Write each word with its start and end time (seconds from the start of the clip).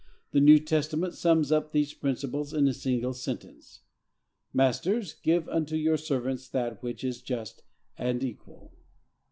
The 0.31 0.41
New 0.41 0.57
Testament 0.57 1.13
sums 1.13 1.51
up 1.51 1.73
these 1.73 1.93
principles 1.93 2.55
in 2.55 2.67
a 2.67 2.73
single 2.73 3.13
sentence: 3.13 3.81
"Masters, 4.51 5.13
give 5.21 5.47
unto 5.47 5.75
your 5.75 5.95
servants 5.97 6.49
that 6.49 6.81
which 6.81 7.03
is 7.03 7.21
just 7.21 7.61
and 7.99 8.23
equal." 8.23 8.73